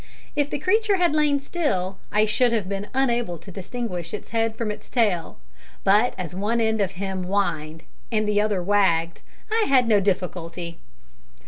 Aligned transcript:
If 0.35 0.49
the 0.49 0.57
creature 0.57 0.95
had 0.97 1.13
lain 1.13 1.39
still, 1.39 1.99
I 2.11 2.25
should 2.25 2.51
have 2.53 2.67
been 2.67 2.87
unable 2.91 3.37
to 3.37 3.51
distinguish 3.51 4.15
its 4.15 4.29
head 4.31 4.55
from 4.55 4.71
its 4.71 4.89
tail; 4.89 5.37
but 5.83 6.15
as 6.17 6.33
one 6.33 6.59
end 6.59 6.81
of 6.81 6.93
him 6.93 7.25
whined, 7.25 7.83
and 8.11 8.27
the 8.27 8.41
other 8.41 8.63
wagged, 8.63 9.21
I 9.51 9.65
had 9.67 9.87
no 9.87 9.99
difficulty. 9.99 10.79